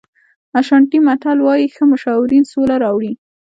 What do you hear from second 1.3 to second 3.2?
وایي ښه مشاورین سوله راوړي.